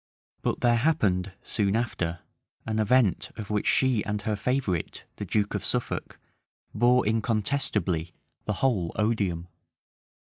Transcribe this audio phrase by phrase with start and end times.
[0.41, 2.21] But there happened, soon after,
[2.65, 6.17] an event of which she and her favorite, the duke of Suffolk,
[6.73, 8.11] bore incontestably
[8.45, 9.47] the whole odium.